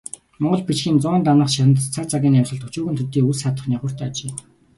Монгол 0.41 0.61
бичгийн 0.67 0.97
зуун 1.03 1.21
дамнах 1.25 1.49
шандас 1.55 1.85
цаг 1.93 2.05
цагийн 2.11 2.37
амьсгалд 2.39 2.67
өчүүхэн 2.67 2.95
төдий 2.97 3.23
үл 3.29 3.39
саатах 3.41 3.65
нигууртай 3.69 4.07
ажээ. 4.11 4.31